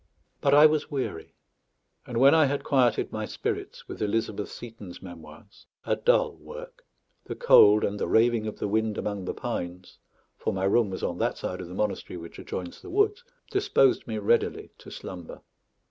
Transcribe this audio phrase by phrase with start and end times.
[0.41, 1.35] But I was weary;
[2.07, 6.83] and when I had quieted my spirits with Elizabeth Seton's memoirs a dull work
[7.25, 9.99] the cold and the raving of the wind among the pines
[10.39, 14.07] (for my room was on that side of the monastery which adjoins the woods) disposed
[14.07, 15.41] me readily to slumber.